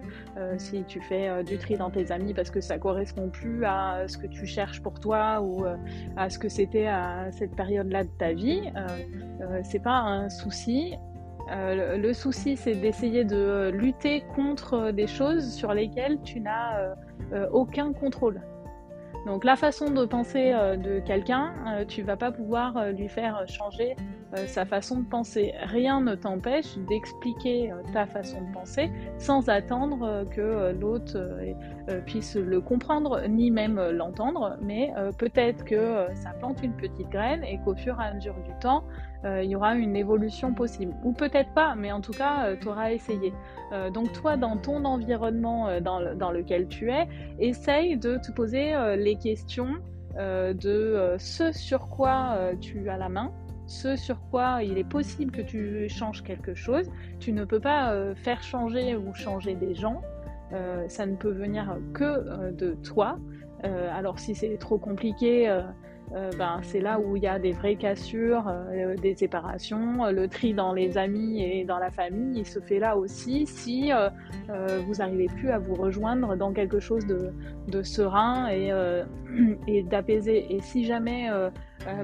si 0.57 0.83
tu 0.83 1.01
fais 1.01 1.43
du 1.43 1.57
tri 1.57 1.77
dans 1.77 1.89
tes 1.89 2.11
amis 2.11 2.33
parce 2.33 2.49
que 2.49 2.61
ça 2.61 2.77
correspond 2.77 3.29
plus 3.29 3.65
à 3.65 4.07
ce 4.07 4.17
que 4.17 4.27
tu 4.27 4.45
cherches 4.45 4.81
pour 4.81 4.99
toi 4.99 5.41
ou 5.41 5.65
à 6.15 6.29
ce 6.29 6.39
que 6.39 6.49
c'était 6.49 6.87
à 6.87 7.31
cette 7.31 7.55
période-là 7.55 8.03
de 8.03 8.09
ta 8.17 8.33
vie. 8.33 8.61
c'est 9.63 9.83
pas 9.83 9.99
un 9.99 10.29
souci. 10.29 10.95
le 11.49 12.13
souci, 12.13 12.57
c'est 12.57 12.75
d'essayer 12.75 13.25
de 13.25 13.71
lutter 13.73 14.23
contre 14.35 14.91
des 14.91 15.07
choses 15.07 15.53
sur 15.53 15.73
lesquelles 15.73 16.19
tu 16.21 16.39
n'as 16.39 16.95
aucun 17.51 17.93
contrôle. 17.93 18.41
Donc 19.25 19.43
la 19.43 19.55
façon 19.55 19.89
de 19.89 20.05
penser 20.05 20.51
euh, 20.53 20.77
de 20.77 20.99
quelqu'un, 20.99 21.53
euh, 21.67 21.85
tu 21.85 22.03
vas 22.03 22.15
pas 22.15 22.31
pouvoir 22.31 22.77
euh, 22.77 22.91
lui 22.91 23.07
faire 23.07 23.43
changer 23.47 23.95
sa 24.47 24.65
façon 24.65 24.99
de 24.99 25.05
penser. 25.05 25.53
Rien 25.63 26.01
ne 26.01 26.15
t'empêche 26.15 26.77
d'expliquer 26.89 27.71
ta 27.93 28.05
façon 28.05 28.41
de 28.41 28.53
penser 28.53 28.91
sans 29.17 29.49
attendre 29.49 30.25
que 30.29 30.71
l'autre 30.71 31.17
puisse 32.05 32.35
le 32.35 32.59
comprendre 32.59 33.21
ni 33.27 33.51
même 33.51 33.79
l'entendre, 33.91 34.57
mais 34.61 34.93
peut-être 35.17 35.63
que 35.63 36.07
ça 36.15 36.31
plante 36.31 36.61
une 36.63 36.73
petite 36.73 37.09
graine 37.09 37.43
et 37.43 37.59
qu'au 37.63 37.75
fur 37.75 37.99
et 38.01 38.05
à 38.05 38.13
mesure 38.13 38.35
du 38.43 38.51
temps, 38.59 38.83
euh, 39.25 39.41
il 39.43 39.49
y 39.49 39.55
aura 39.55 39.75
une 39.75 39.95
évolution 39.95 40.53
possible. 40.53 40.93
Ou 41.03 41.13
peut-être 41.13 41.51
pas, 41.53 41.75
mais 41.75 41.91
en 41.91 42.01
tout 42.01 42.11
cas, 42.11 42.45
euh, 42.45 42.55
tu 42.59 42.67
auras 42.67 42.91
essayé. 42.91 43.33
Euh, 43.71 43.89
donc 43.89 44.11
toi, 44.13 44.37
dans 44.37 44.57
ton 44.57 44.85
environnement 44.85 45.79
dans, 45.81 46.31
lequel 46.31 46.67
tu 46.67 46.91
es, 46.91 47.07
essaye 47.39 47.97
de 47.97 48.17
te 48.17 48.31
poser 48.31 48.73
les 48.97 49.15
questions 49.15 49.75
de 50.17 51.15
ce 51.17 51.51
sur 51.51 51.89
quoi 51.89 52.37
tu 52.61 52.89
as 52.89 52.97
la 52.97 53.09
main, 53.09 53.31
ce 53.67 53.95
sur 53.95 54.19
quoi 54.29 54.63
il 54.63 54.77
est 54.77 54.87
possible 54.87 55.31
que 55.31 55.41
tu 55.41 55.89
changes 55.89 56.23
quelque 56.23 56.53
chose. 56.53 56.89
Tu 57.19 57.31
ne 57.31 57.45
peux 57.45 57.59
pas 57.59 58.13
faire 58.15 58.41
changer 58.43 58.95
ou 58.95 59.13
changer 59.13 59.55
des 59.55 59.73
gens. 59.73 60.01
ça 60.87 61.05
ne 61.05 61.15
peut 61.15 61.31
venir 61.31 61.77
que 61.93 62.51
de 62.51 62.75
toi. 62.83 63.17
alors 63.63 64.19
si 64.19 64.35
c'est 64.35 64.57
trop 64.57 64.77
compliqué, 64.77 65.49
euh, 66.13 66.29
ben, 66.37 66.59
c'est 66.61 66.79
là 66.79 66.99
où 66.99 67.15
il 67.15 67.23
y 67.23 67.27
a 67.27 67.39
des 67.39 67.51
vraies 67.51 67.75
cassures, 67.75 68.47
euh, 68.47 68.95
des 68.95 69.15
séparations. 69.15 70.05
Le 70.11 70.27
tri 70.27 70.53
dans 70.53 70.73
les 70.73 70.97
amis 70.97 71.41
et 71.43 71.65
dans 71.65 71.79
la 71.79 71.89
famille, 71.89 72.39
il 72.39 72.45
se 72.45 72.59
fait 72.59 72.79
là 72.79 72.95
aussi 72.95 73.47
si 73.47 73.91
euh, 73.91 74.09
vous 74.85 74.95
n'arrivez 74.95 75.27
plus 75.27 75.49
à 75.49 75.57
vous 75.57 75.73
rejoindre 75.73 76.35
dans 76.35 76.53
quelque 76.53 76.79
chose 76.79 77.05
de, 77.07 77.83
serein 77.83 78.47
et, 78.49 78.71
et 79.67 79.83
d'apaisé. 79.83 80.45
Et 80.53 80.61
si 80.61 80.85
jamais 80.85 81.29
euh, 81.29 81.49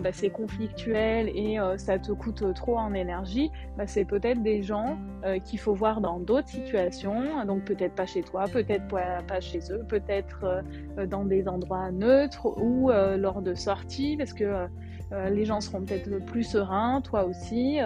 bah, 0.02 0.12
c'est 0.12 0.30
conflictuel 0.30 1.30
et 1.34 1.60
euh, 1.60 1.78
ça 1.78 2.00
te 2.00 2.12
coûte 2.12 2.54
trop 2.54 2.78
en 2.78 2.94
énergie, 2.94 3.52
bah, 3.78 3.88
c'est 3.88 4.06
peut-être 4.06 4.42
des 4.42 4.64
gens 4.64 4.98
euh, 5.26 5.40
qu'il 5.40 5.60
faut 5.60 5.74
voir 5.74 6.02
dans 6.02 6.20
d'autres 6.20 6.50
situations, 6.50 7.46
donc 7.46 7.66
peut-être 7.66 7.96
pas 7.96 8.06
chez 8.06 8.24
toi, 8.24 8.46
peut-être 8.52 8.88
pas 8.88 9.40
chez 9.40 9.60
eux, 9.72 9.84
peut-être 9.88 10.64
dans 11.08 11.26
des 11.26 11.48
endroits 11.48 11.92
neutres 11.92 12.48
ou 12.62 12.90
lors 12.90 13.42
de 13.42 13.54
sorties, 13.54 14.18
parce 14.18 14.34
que 14.34 14.68
les 15.30 15.46
gens 15.46 15.62
seront 15.62 15.82
peut-être 15.82 16.24
plus 16.26 16.44
sereins, 16.44 17.02
toi 17.02 17.26
aussi, 17.26 17.80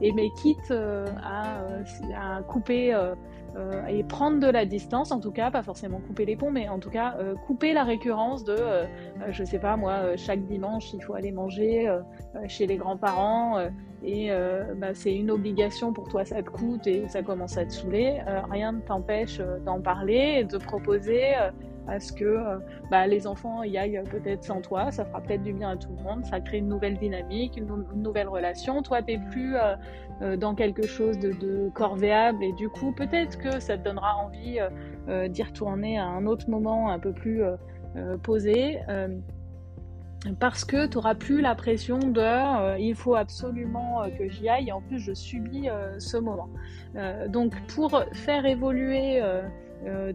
et 0.00 0.12
mais 0.12 0.30
quitte 0.30 0.72
à, 0.72 1.58
à, 2.16 2.42
couper 2.42 2.92
euh, 3.56 3.86
et 3.86 4.02
prendre 4.02 4.40
de 4.40 4.46
la 4.46 4.64
distance, 4.64 5.12
en 5.12 5.20
tout 5.20 5.30
cas, 5.30 5.50
pas 5.50 5.62
forcément 5.62 6.00
couper 6.00 6.24
les 6.24 6.36
ponts, 6.36 6.50
mais 6.50 6.68
en 6.68 6.78
tout 6.78 6.88
cas 6.88 7.16
euh, 7.18 7.34
couper 7.34 7.74
la 7.74 7.84
récurrence 7.84 8.44
de, 8.44 8.56
euh, 8.58 8.86
je 9.28 9.44
sais 9.44 9.58
pas 9.58 9.76
moi, 9.76 10.16
chaque 10.16 10.46
dimanche 10.46 10.94
il 10.94 11.02
faut 11.02 11.14
aller 11.14 11.32
manger 11.32 11.88
chez 12.48 12.66
les 12.66 12.76
grands-parents 12.76 13.58
et 14.02 14.30
bah, 14.76 14.94
c'est 14.94 15.14
une 15.14 15.30
obligation 15.30 15.92
pour 15.92 16.08
toi, 16.08 16.24
ça 16.24 16.42
te 16.42 16.50
coûte 16.50 16.86
et 16.86 17.06
ça 17.08 17.22
commence 17.22 17.56
à 17.56 17.64
te 17.64 17.72
saouler. 17.72 18.22
rien 18.50 18.72
ne 18.72 18.80
t'empêche 18.80 19.40
d'en 19.64 19.80
parler 19.80 20.44
de 20.44 20.58
proposer 20.58 21.34
à 21.88 21.98
ce 21.98 22.12
que 22.12 22.38
bah, 22.90 23.06
les 23.06 23.26
enfants 23.26 23.62
y 23.62 23.76
aillent 23.76 24.02
peut-être 24.10 24.44
sans 24.44 24.60
toi, 24.60 24.90
ça 24.90 25.04
fera 25.04 25.20
peut-être 25.20 25.42
du 25.42 25.52
bien 25.52 25.70
à 25.70 25.76
tout 25.76 25.90
le 25.96 26.02
monde, 26.02 26.24
ça 26.24 26.40
crée 26.40 26.58
une 26.58 26.68
nouvelle 26.68 26.96
dynamique, 26.96 27.56
une, 27.56 27.84
nouvelle 27.96 28.28
relation. 28.28 28.82
Toi, 28.82 29.02
tu 29.02 29.12
n'es 29.12 29.20
plus 29.30 29.56
euh, 30.22 30.36
dans 30.36 30.54
quelque 30.54 30.86
chose 30.86 31.18
de, 31.18 31.70
corvéable 31.74 32.44
et 32.44 32.52
du 32.52 32.68
coup 32.68 32.92
peut-être 32.92 33.38
que 33.38 33.58
ça 33.60 33.76
te 33.76 33.82
donnera 33.82 34.16
envie 34.16 34.60
euh, 34.60 34.68
euh, 35.08 35.28
d'y 35.28 35.42
retourner 35.42 35.98
à 35.98 36.04
un 36.04 36.26
autre 36.26 36.48
moment 36.48 36.90
un 36.90 36.98
peu 36.98 37.12
plus 37.12 37.42
posé 38.22 38.78
parce 40.38 40.64
que 40.64 40.86
tu 40.86 40.96
n'auras 40.96 41.14
plus 41.14 41.40
la 41.40 41.54
pression 41.54 41.98
de 41.98 42.78
il 42.78 42.94
faut 42.94 43.16
absolument 43.16 44.02
que 44.16 44.28
j'y 44.28 44.48
aille 44.48 44.68
et 44.68 44.72
en 44.72 44.80
plus 44.80 44.98
je 44.98 45.12
subis 45.12 45.68
ce 45.98 46.16
moment. 46.16 46.48
donc 47.28 47.54
pour 47.66 48.02
faire 48.12 48.46
évoluer 48.46 49.20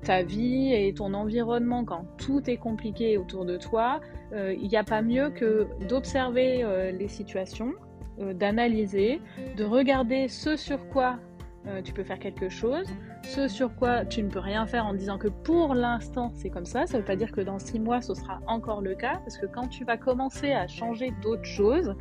ta 0.04 0.24
vie 0.24 0.74
et 0.74 0.94
ton 0.94 1.14
environnement. 1.14 1.84
Quand 1.84 2.06
tout 2.18 2.50
est 2.50 2.58
compliqué 2.58 3.18
autour 3.18 3.46
de 3.46 3.58
toi, 3.58 4.00
il 4.34 4.68
n'y 4.68 4.78
a 4.78 4.84
pas 4.84 5.02
mieux 5.02 5.30
que 5.30 5.68
d'observer 5.88 6.92
les 6.98 7.08
situations, 7.08 7.74
euh, 8.20 8.34
d'analyser, 8.34 9.22
de 9.58 9.64
regarder 9.64 10.28
ce 10.28 10.56
sur 10.56 10.90
quoi 10.90 11.20
euh, 11.68 11.84
tu 11.84 11.94
peux 11.94 12.04
faire 12.04 12.18
quelque 12.18 12.50
chose, 12.50 12.88
ce 13.28 13.50
sur 13.50 13.76
quoi 13.76 14.06
tu 14.06 14.24
ne 14.24 14.30
peux 14.30 14.40
rien 14.40 14.66
faire 14.66 14.86
en 14.86 14.94
disant 14.94 15.18
que 15.18 15.28
pour 15.28 15.76
l'instant 15.76 16.32
c'est 16.36 16.50
comme 16.50 16.66
ça. 16.66 16.88
Ça 16.88 16.94
ne 16.94 17.00
veut 17.00 17.06
pas 17.06 17.18
dire 17.18 17.32
que 17.32 17.42
dans 17.42 17.60
six 17.60 17.80
mois 17.80 18.02
ce 18.02 18.14
sera 18.14 18.40
encore 18.48 18.82
le 18.82 18.96
cas, 18.96 19.20
parce 19.24 19.38
que 19.38 19.46
quand 19.46 19.68
tu 19.68 19.84
vas 19.84 19.98
commencer 19.98 20.54
à 20.54 20.68
changer 20.68 21.12
d'autres 21.22 21.46
choses, 21.46 21.94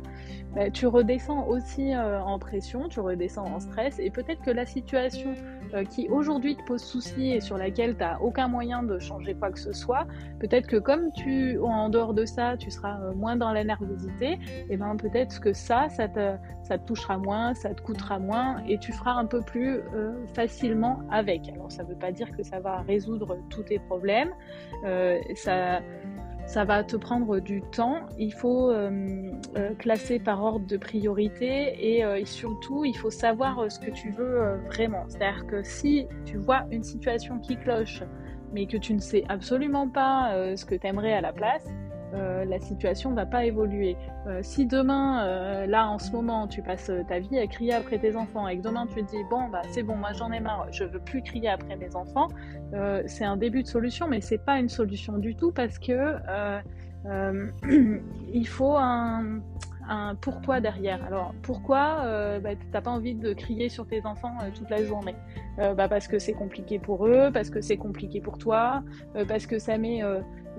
bah, 0.55 0.71
tu 0.71 0.87
redescends 0.87 1.45
aussi 1.47 1.93
euh, 1.93 2.21
en 2.21 2.39
pression, 2.39 2.87
tu 2.87 3.01
redescends 3.01 3.45
en 3.45 3.59
stress, 3.59 3.99
et 3.99 4.09
peut-être 4.09 4.41
que 4.41 4.51
la 4.51 4.65
situation 4.65 5.33
euh, 5.73 5.83
qui 5.83 6.07
aujourd'hui 6.07 6.55
te 6.55 6.63
pose 6.63 6.81
souci 6.81 7.31
et 7.33 7.41
sur 7.41 7.57
laquelle 7.57 7.95
tu 7.97 7.99
n'as 7.99 8.17
aucun 8.19 8.47
moyen 8.47 8.81
de 8.81 8.97
changer 8.97 9.35
quoi 9.35 9.51
que 9.51 9.59
ce 9.59 9.73
soit, 9.73 10.07
peut-être 10.39 10.67
que 10.67 10.77
comme 10.77 11.11
tu, 11.11 11.59
en 11.59 11.89
dehors 11.89 12.13
de 12.13 12.25
ça, 12.25 12.55
tu 12.55 12.71
seras 12.71 13.01
euh, 13.01 13.13
moins 13.13 13.35
dans 13.35 13.51
la 13.51 13.65
nervosité, 13.65 14.39
et 14.69 14.77
ben 14.77 14.95
peut-être 14.95 15.41
que 15.41 15.51
ça, 15.51 15.89
ça 15.89 16.07
te, 16.07 16.37
ça 16.67 16.77
te 16.77 16.85
touchera 16.85 17.17
moins, 17.17 17.53
ça 17.53 17.73
te 17.73 17.81
coûtera 17.81 18.19
moins, 18.19 18.63
et 18.67 18.77
tu 18.77 18.91
feras 18.91 19.13
un 19.13 19.25
peu 19.25 19.41
plus 19.41 19.81
facilement 20.33 21.01
avec. 21.09 21.49
Alors 21.49 21.71
ça 21.71 21.83
ne 21.83 21.89
veut 21.89 21.95
pas 21.95 22.11
dire 22.11 22.29
que 22.35 22.43
ça 22.43 22.59
va 22.59 22.81
résoudre 22.81 23.37
tous 23.49 23.63
tes 23.63 23.79
problèmes, 23.79 24.31
ça 25.35 25.81
ça 26.47 26.63
va 26.63 26.83
te 26.83 26.95
prendre 26.95 27.39
du 27.39 27.61
temps. 27.61 28.07
Il 28.17 28.33
faut 28.33 28.71
euh, 28.71 29.31
euh, 29.57 29.75
classer 29.75 30.17
par 30.17 30.41
ordre 30.41 30.65
de 30.65 30.77
priorité 30.77 31.75
et, 31.77 32.05
euh, 32.05 32.23
surtout, 32.23 32.85
il 32.85 32.95
faut 32.95 33.11
savoir 33.11 33.69
ce 33.69 33.79
que 33.79 33.91
tu 33.91 34.11
veux 34.11 34.57
vraiment. 34.67 35.03
C'est-à-dire 35.09 35.45
que 35.45 35.61
si 35.61 36.07
tu 36.25 36.37
vois 36.37 36.63
une 36.71 36.83
situation 36.83 37.39
qui 37.39 37.57
cloche, 37.57 38.01
mais 38.53 38.65
que 38.65 38.77
tu 38.77 38.93
ne 38.93 38.99
sais 38.99 39.23
absolument 39.27 39.89
pas 39.89 40.55
ce 40.55 40.65
que 40.65 40.75
tu 40.75 40.87
aimerais 40.87 41.13
à 41.13 41.21
la 41.21 41.33
place, 41.33 41.65
la 42.13 42.59
situation 42.59 43.13
va 43.13 43.25
pas 43.25 43.45
évoluer. 43.45 43.97
si 44.41 44.65
demain, 44.65 45.65
là 45.65 45.87
en 45.87 45.99
ce 45.99 46.11
moment, 46.11 46.47
tu 46.47 46.61
passes 46.61 46.91
ta 47.07 47.19
vie 47.19 47.37
à 47.39 47.47
crier 47.47 47.73
après 47.73 47.97
tes 47.97 48.15
enfants 48.15 48.47
et 48.47 48.57
que 48.57 48.63
demain 48.63 48.87
tu 48.87 49.03
te 49.03 49.11
dis 49.11 49.23
bon 49.29 49.49
bah 49.49 49.61
c'est 49.71 49.83
bon, 49.83 49.95
moi 49.95 50.13
j'en 50.13 50.31
ai 50.31 50.39
marre, 50.39 50.67
je 50.71 50.83
veux 50.83 50.99
plus 50.99 51.21
crier 51.21 51.49
après 51.49 51.75
mes 51.75 51.95
enfants, 51.95 52.27
c'est 53.05 53.25
un 53.25 53.37
début 53.37 53.63
de 53.63 53.67
solution, 53.67 54.07
mais 54.07 54.21
c'est 54.21 54.43
pas 54.43 54.59
une 54.59 54.69
solution 54.69 55.17
du 55.17 55.35
tout 55.35 55.51
parce 55.51 55.79
que 55.79 56.15
il 58.33 58.47
faut 58.47 58.75
un 58.75 59.41
un 59.89 60.15
pourquoi 60.15 60.59
derrière. 60.59 61.03
Alors 61.05 61.33
pourquoi 61.41 62.01
euh, 62.05 62.39
bah, 62.39 62.51
t'as 62.71 62.81
pas 62.81 62.91
envie 62.91 63.15
de 63.15 63.33
crier 63.33 63.69
sur 63.69 63.87
tes 63.87 64.05
enfants 64.05 64.35
euh, 64.41 64.49
toute 64.55 64.69
la 64.69 64.83
journée? 64.83 65.15
Euh, 65.59 65.73
bah, 65.73 65.87
Parce 65.87 66.07
que 66.07 66.19
c'est 66.19 66.33
compliqué 66.33 66.79
pour 66.79 67.07
eux, 67.07 67.29
parce 67.33 67.49
que 67.49 67.61
c'est 67.61 67.77
compliqué 67.77 68.21
pour 68.21 68.37
toi, 68.37 68.83
parce 69.27 69.47
que 69.47 69.59
ça 69.59 69.77
met 69.77 70.01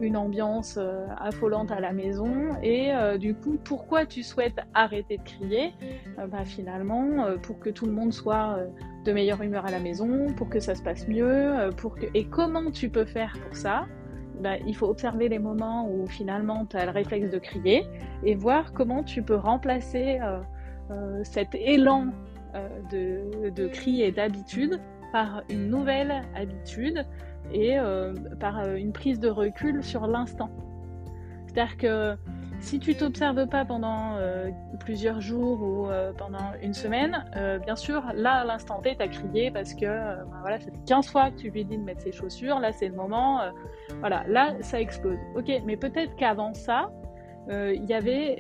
une 0.00 0.16
ambiance 0.16 0.78
affolante 1.18 1.70
à 1.70 1.80
la 1.80 1.92
maison. 1.92 2.56
Et 2.62 2.90
du 3.18 3.35
coup, 3.35 3.58
pourquoi 3.62 4.06
tu 4.06 4.23
souhaites 4.23 4.61
arrêter 4.75 5.18
de 5.18 5.23
crier? 5.23 5.73
Bah, 6.16 6.44
Finalement, 6.44 7.37
pour 7.42 7.61
que 7.61 7.70
tout 7.70 7.87
le 7.87 7.92
monde 7.92 8.12
soit 8.12 8.58
de 9.04 9.12
meilleure 9.12 9.42
humeur 9.42 9.66
à 9.66 9.70
la 9.70 9.78
maison, 9.78 10.26
pour 10.37 10.49
que 10.49 10.58
ça 10.58 10.75
se 10.75 10.82
passe 10.82 11.06
mieux, 11.06 11.70
pour 11.76 11.94
que... 11.94 12.06
et 12.14 12.25
comment 12.25 12.70
tu 12.70 12.88
peux 12.88 13.04
faire 13.04 13.32
pour 13.44 13.54
ça? 13.56 13.87
Bah, 14.40 14.57
il 14.66 14.75
faut 14.75 14.87
observer 14.87 15.28
les 15.28 15.38
moments 15.38 15.88
où 15.90 16.07
finalement 16.07 16.64
tu 16.66 16.76
as 16.76 16.85
le 16.85 16.92
réflexe 16.92 17.30
de 17.30 17.38
crier 17.38 17.85
et 18.25 18.35
voir 18.35 18.73
comment 18.73 19.02
tu 19.02 19.23
peux 19.23 19.37
remplacer 19.37 20.21
euh, 20.23 20.40
euh, 20.90 21.21
cet 21.25 21.54
élan 21.54 22.09
euh, 22.54 22.68
de, 22.90 23.50
de, 23.50 23.68
cri 23.68 24.02
et 24.02 24.12
d'habitude 24.12 24.80
par 25.12 25.42
une 25.50 25.68
nouvelle 25.68 26.23
habitude 26.35 27.04
et 27.52 27.78
par 28.40 28.75
une 28.75 28.92
prise 28.92 29.18
de 29.18 29.30
recul 29.30 29.83
sur 29.83 30.07
l'instant. 30.07 30.50
C'est-à-dire 31.47 31.78
que 31.78 32.16
si 32.61 32.81
tu 32.81 32.95
t'observes 32.95 33.47
pas 33.47 33.65
pendant 33.65 34.17
euh, 34.17 34.50
plusieurs 34.81 35.21
jours 35.21 35.62
ou 35.62 35.87
euh, 35.87 36.12
pendant 36.12 36.53
une 36.62 36.75
semaine, 36.75 37.25
euh, 37.37 37.59
bien 37.59 37.77
sûr, 37.77 38.03
là, 38.15 38.33
à 38.33 38.45
l'instant 38.45 38.81
T, 38.81 38.97
tu 38.97 39.03
as 39.03 39.09
crié 39.09 39.50
parce 39.50 39.75
que 39.75 39.87
ben 39.87 40.38
voilà, 40.41 40.59
ça 40.59 40.67
fait 40.67 40.85
15 40.87 41.09
fois 41.09 41.31
que 41.31 41.37
tu 41.37 41.50
lui 41.50 41.65
dis 41.65 41.79
de 41.79 41.83
mettre 41.83 42.03
ses 42.03 42.12
chaussures, 42.12 42.59
là, 42.59 42.73
c'est 42.73 42.88
le 42.88 42.95
moment. 42.95 43.41
voilà, 44.00 44.25
là, 44.29 44.55
ça 44.61 44.81
explose. 44.81 45.19
Ok, 45.37 45.50
mais 45.65 45.77
peut-être 45.77 46.17
qu'avant 46.17 46.55
ça, 46.55 46.91
il 47.50 47.85
y 47.87 47.95
avait 47.95 48.37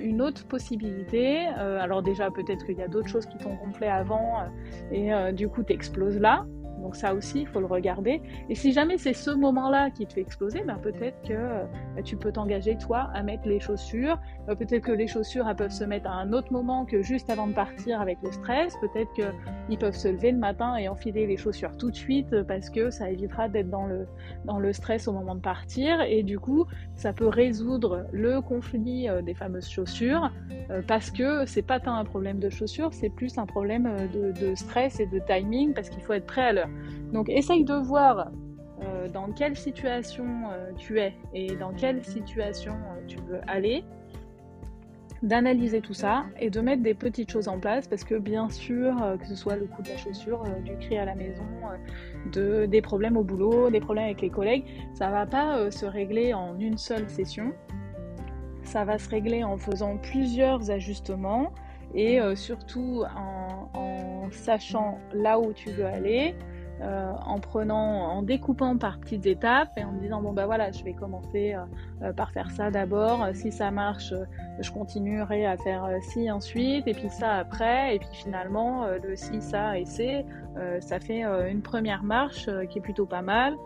une 0.00 0.22
autre 0.22 0.46
possibilité. 0.46 1.46
alors 1.46 2.02
déjà, 2.02 2.30
peut-être 2.30 2.64
qu'il 2.64 2.78
y 2.78 2.82
a 2.82 2.88
d'autres 2.88 3.08
choses 3.08 3.26
qui 3.26 3.38
t'ont 3.38 3.54
gonflé 3.54 3.88
avant 3.88 4.44
et 4.92 5.10
du 5.32 5.48
coup, 5.48 5.62
tu 5.62 5.72
exploses 5.72 6.20
là. 6.20 6.44
Donc 6.82 6.96
ça 6.96 7.14
aussi, 7.14 7.42
il 7.42 7.46
faut 7.46 7.60
le 7.60 7.66
regarder. 7.66 8.20
Et 8.48 8.54
si 8.54 8.72
jamais 8.72 8.98
c'est 8.98 9.12
ce 9.12 9.30
moment-là 9.30 9.90
qui 9.90 10.06
te 10.06 10.14
fait 10.14 10.20
exploser, 10.20 10.62
ben 10.66 10.78
peut-être 10.82 11.16
que 11.22 11.32
euh, 11.32 11.64
tu 12.04 12.16
peux 12.16 12.32
t'engager 12.32 12.76
toi 12.76 13.08
à 13.14 13.22
mettre 13.22 13.48
les 13.48 13.60
chaussures. 13.60 14.18
Euh, 14.48 14.56
peut-être 14.56 14.84
que 14.84 14.92
les 14.92 15.06
chaussures 15.06 15.48
elles 15.48 15.56
peuvent 15.56 15.70
se 15.70 15.84
mettre 15.84 16.08
à 16.08 16.14
un 16.14 16.32
autre 16.32 16.52
moment 16.52 16.84
que 16.84 17.00
juste 17.00 17.30
avant 17.30 17.46
de 17.46 17.54
partir 17.54 18.00
avec 18.00 18.18
le 18.22 18.32
stress. 18.32 18.74
Peut-être 18.80 19.12
qu'ils 19.12 19.78
peuvent 19.78 19.94
se 19.94 20.08
lever 20.08 20.32
le 20.32 20.38
matin 20.38 20.76
et 20.76 20.88
enfiler 20.88 21.26
les 21.26 21.36
chaussures 21.36 21.76
tout 21.76 21.90
de 21.90 21.96
suite 21.96 22.42
parce 22.42 22.68
que 22.68 22.90
ça 22.90 23.10
évitera 23.10 23.48
d'être 23.48 23.70
dans 23.70 23.86
le, 23.86 24.06
dans 24.44 24.58
le 24.58 24.72
stress 24.72 25.06
au 25.06 25.12
moment 25.12 25.36
de 25.36 25.40
partir. 25.40 26.00
Et 26.02 26.24
du 26.24 26.40
coup, 26.40 26.66
ça 26.96 27.12
peut 27.12 27.28
résoudre 27.28 28.06
le 28.12 28.40
conflit 28.40 29.08
euh, 29.08 29.22
des 29.22 29.34
fameuses 29.34 29.68
chaussures 29.68 30.32
parce 30.88 31.10
que 31.10 31.44
c'est 31.46 31.62
pas 31.62 31.80
tant 31.80 31.94
un 31.94 32.04
problème 32.04 32.38
de 32.38 32.48
chaussures, 32.48 32.92
c'est 32.92 33.10
plus 33.10 33.36
un 33.36 33.46
problème 33.46 34.08
de, 34.12 34.32
de 34.32 34.54
stress 34.54 35.00
et 35.00 35.06
de 35.06 35.18
timing 35.18 35.74
parce 35.74 35.90
qu'il 35.90 36.02
faut 36.02 36.14
être 36.14 36.26
prêt 36.26 36.42
à 36.42 36.52
l'heure. 36.52 36.68
Donc 37.12 37.28
essaye 37.28 37.64
de 37.64 37.74
voir 37.74 38.30
euh, 38.84 39.08
dans 39.08 39.30
quelle 39.32 39.56
situation 39.56 40.24
euh, 40.50 40.72
tu 40.76 40.98
es 40.98 41.14
et 41.34 41.54
dans 41.56 41.72
quelle 41.72 42.04
situation 42.04 42.72
euh, 42.72 43.00
tu 43.06 43.18
veux 43.28 43.40
aller, 43.46 43.84
d'analyser 45.22 45.80
tout 45.80 45.94
ça 45.94 46.24
et 46.40 46.50
de 46.50 46.60
mettre 46.60 46.82
des 46.82 46.94
petites 46.94 47.30
choses 47.30 47.46
en 47.46 47.60
place 47.60 47.86
parce 47.86 48.02
que 48.02 48.16
bien 48.16 48.48
sûr, 48.48 48.96
que 49.20 49.26
ce 49.26 49.36
soit 49.36 49.54
le 49.54 49.66
coup 49.66 49.80
de 49.82 49.88
la 49.90 49.96
chaussure, 49.96 50.42
du 50.64 50.76
cri 50.78 50.98
à 50.98 51.04
la 51.04 51.14
maison, 51.14 51.44
de, 52.32 52.66
des 52.66 52.82
problèmes 52.82 53.16
au 53.16 53.22
boulot, 53.22 53.70
des 53.70 53.78
problèmes 53.78 54.06
avec 54.06 54.20
les 54.20 54.30
collègues, 54.30 54.64
ça 54.94 55.10
va 55.10 55.26
pas 55.26 55.70
se 55.70 55.86
régler 55.86 56.34
en 56.34 56.58
une 56.58 56.76
seule 56.76 57.08
session. 57.08 57.52
Ça 58.64 58.84
va 58.84 58.98
se 58.98 59.08
régler 59.08 59.44
en 59.44 59.58
faisant 59.58 59.96
plusieurs 59.96 60.72
ajustements 60.72 61.52
et 61.94 62.18
surtout 62.34 63.04
en 63.16 64.28
sachant 64.32 64.98
là 65.14 65.38
où 65.38 65.52
tu 65.52 65.70
veux 65.70 65.86
aller, 65.86 66.34
euh, 66.80 67.12
en 67.26 67.38
prenant, 67.38 68.08
en 68.08 68.22
découpant 68.22 68.76
par 68.76 68.98
petites 68.98 69.26
étapes 69.26 69.70
et 69.76 69.84
en 69.84 69.92
me 69.92 70.00
disant 70.00 70.20
bon 70.20 70.32
bah 70.32 70.46
voilà, 70.46 70.72
je 70.72 70.82
vais 70.82 70.94
commencer 70.94 71.54
euh, 71.54 71.60
euh, 72.02 72.12
par 72.12 72.32
faire 72.32 72.50
ça 72.50 72.72
d'abord. 72.72 73.28
Si 73.34 73.52
ça 73.52 73.70
marche, 73.70 74.12
je 74.58 74.70
continuerai 74.72 75.46
à 75.46 75.56
faire 75.56 75.88
ci 76.00 76.30
ensuite 76.30 76.88
et 76.88 76.94
puis 76.94 77.08
ça 77.08 77.34
après 77.34 77.94
et 77.94 77.98
puis 78.00 78.08
finalement 78.12 78.86
le 78.86 79.14
si 79.14 79.40
ça 79.40 79.78
et 79.78 79.84
c'est, 79.84 80.24
ça 80.80 80.98
fait 80.98 81.22
une 81.22 81.62
première 81.62 82.02
marche 82.02 82.48
qui 82.68 82.78
est 82.78 82.82
plutôt 82.82 83.06
pas 83.06 83.22
mal. 83.22 83.56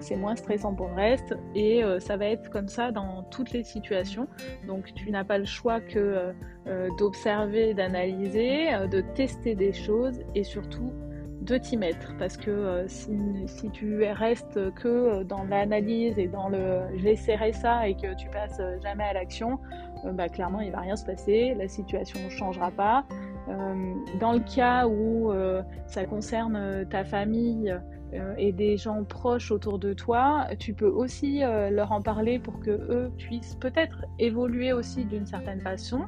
c'est 0.00 0.16
moins 0.16 0.36
stressant 0.36 0.74
pour 0.74 0.88
le 0.88 0.94
reste 0.94 1.34
et 1.54 1.82
ça 2.00 2.16
va 2.16 2.26
être 2.26 2.50
comme 2.50 2.68
ça 2.68 2.92
dans 2.92 3.22
toutes 3.30 3.52
les 3.52 3.62
situations. 3.62 4.26
Donc 4.66 4.92
tu 4.94 5.10
n'as 5.10 5.24
pas 5.24 5.38
le 5.38 5.44
choix 5.44 5.80
que 5.80 6.32
d'observer, 6.98 7.74
d'analyser, 7.74 8.68
de 8.90 9.00
tester 9.00 9.54
des 9.54 9.72
choses 9.72 10.20
et 10.34 10.44
surtout 10.44 10.92
de 11.44 11.58
t'y 11.58 11.76
mettre 11.76 12.16
parce 12.18 12.36
que 12.36 12.50
euh, 12.50 12.88
si, 12.88 13.70
tu 13.72 14.02
restes 14.04 14.72
que 14.74 15.22
dans 15.24 15.44
l'analyse 15.44 16.18
et 16.18 16.26
dans 16.26 16.48
le 16.48 16.82
j'essaierai 16.96 17.52
ça 17.52 17.86
et 17.88 17.94
que 17.94 18.14
tu 18.14 18.28
passes 18.30 18.60
jamais 18.82 19.04
à 19.04 19.12
l'action, 19.12 19.58
euh, 20.04 20.12
bah, 20.12 20.28
clairement 20.28 20.60
il 20.60 20.72
va 20.72 20.80
rien 20.80 20.96
se 20.96 21.04
passer, 21.04 21.54
la 21.56 21.68
situation 21.68 22.18
ne 22.24 22.30
changera 22.30 22.70
pas. 22.70 23.04
Euh, 23.48 23.94
dans 24.20 24.32
le 24.32 24.40
cas 24.40 24.86
où 24.86 25.30
ça 25.86 26.04
concerne 26.06 26.86
ta 26.88 27.04
famille 27.04 27.76
et 28.38 28.52
des 28.52 28.76
gens 28.76 29.02
proches 29.04 29.50
autour 29.50 29.78
de 29.78 29.92
toi, 29.92 30.46
tu 30.58 30.72
peux 30.72 30.88
aussi 30.88 31.40
leur 31.40 31.92
en 31.92 32.00
parler 32.00 32.38
pour 32.38 32.60
que 32.60 32.70
eux 32.70 33.12
puissent 33.18 33.56
peut-être 33.56 34.04
évoluer 34.18 34.72
aussi 34.72 35.04
d'une 35.04 35.26
certaine 35.26 35.60
façon. 35.60 36.02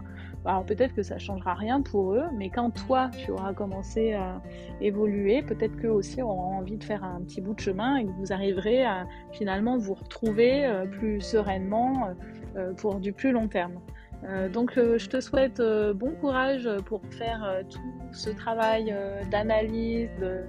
Alors 0.47 0.65
peut-être 0.65 0.95
que 0.95 1.03
ça 1.03 1.19
changera 1.19 1.55
rien 1.55 1.83
pour 1.83 2.13
eux, 2.13 2.27
mais 2.33 2.51
quand 2.51 2.71
toi 2.71 3.11
tu 3.19 3.33
auras 3.33 3.53
commencé 3.53 4.13
à 4.13 4.41
évoluer, 4.81 5.43
peut-être 5.43 5.77
qu'eux 5.77 5.91
aussi 5.91 6.23
auront 6.23 6.59
envie 6.59 6.77
de 6.77 6.85
faire 6.85 7.03
un 7.03 7.21
petit 7.23 7.41
bout 7.41 7.55
de 7.55 7.61
chemin 7.61 7.97
et 7.97 8.05
que 8.05 8.13
vous 8.13 8.33
arriverez 8.33 8.85
à 8.85 9.09
finalement 9.33 9.77
vous 9.77 9.95
retrouver 9.95 10.65
euh, 10.65 10.87
plus 10.87 11.21
sereinement 11.21 12.11
euh, 12.57 12.73
pour 12.75 13.01
du 13.01 13.13
plus 13.13 13.33
long 13.33 13.49
terme. 13.49 13.81
Euh, 14.25 14.49
donc 14.49 14.75
je 14.77 15.09
te 15.09 15.21
souhaite 15.21 15.61
bon 15.95 16.13
courage 16.21 16.69
pour 16.87 17.03
faire 17.11 17.63
tout 17.69 17.81
ce 18.13 18.31
travail 18.31 18.95
d'analyse, 19.31 20.09
de, 20.21 20.45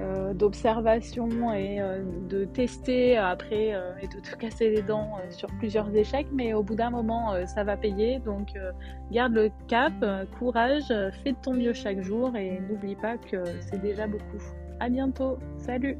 euh, 0.00 0.32
d'observation 0.32 1.52
et 1.52 1.80
euh, 1.80 2.04
de 2.28 2.44
tester 2.44 3.16
après 3.16 3.74
euh, 3.74 3.90
et 4.00 4.06
de 4.06 4.20
te 4.20 4.36
casser 4.36 4.70
les 4.70 4.82
dents 4.82 5.18
sur 5.30 5.48
plusieurs 5.58 5.92
échecs, 5.94 6.28
mais 6.32 6.54
au 6.54 6.62
bout 6.62 6.76
d'un 6.76 6.90
moment, 6.90 7.34
ça 7.46 7.64
va 7.64 7.76
payer. 7.76 8.20
Donc, 8.20 8.48
garde 9.10 9.32
le 9.32 9.50
cap, 9.66 9.92
courage, 10.38 10.88
fais 11.22 11.32
de 11.32 11.36
ton 11.42 11.54
mieux 11.54 11.72
chaque 11.72 12.00
jour 12.00 12.36
et 12.36 12.60
n'oublie 12.68 12.96
pas 12.96 13.16
que 13.16 13.42
c'est 13.60 13.80
déjà 13.80 14.06
beaucoup. 14.06 14.42
À 14.80 14.88
bientôt, 14.88 15.38
salut 15.58 15.98